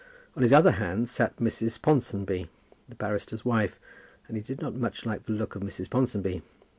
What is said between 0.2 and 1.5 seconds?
On his other hand sat